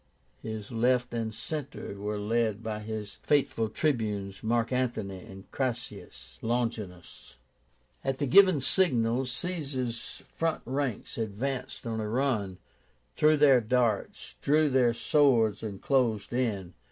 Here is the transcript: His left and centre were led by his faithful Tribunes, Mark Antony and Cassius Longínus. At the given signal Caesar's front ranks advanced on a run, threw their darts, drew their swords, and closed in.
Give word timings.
His 0.41 0.71
left 0.71 1.13
and 1.13 1.31
centre 1.31 1.93
were 1.99 2.17
led 2.17 2.63
by 2.63 2.79
his 2.79 3.19
faithful 3.21 3.69
Tribunes, 3.69 4.41
Mark 4.41 4.71
Antony 4.71 5.19
and 5.19 5.51
Cassius 5.51 6.39
Longínus. 6.41 7.35
At 8.03 8.17
the 8.17 8.25
given 8.25 8.61
signal 8.61 9.27
Caesar's 9.27 10.23
front 10.25 10.63
ranks 10.65 11.19
advanced 11.19 11.85
on 11.85 11.99
a 11.99 12.09
run, 12.09 12.57
threw 13.15 13.37
their 13.37 13.61
darts, 13.61 14.37
drew 14.41 14.69
their 14.69 14.95
swords, 14.95 15.61
and 15.61 15.79
closed 15.79 16.33
in. 16.33 16.73